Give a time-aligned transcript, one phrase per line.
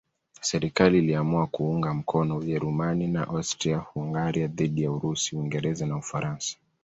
[0.41, 6.57] Serikali iliamua kuunga mkono Ujerumani na Austria-Hungaria dhidi ya Urusi, Uingereza na Ufaransa.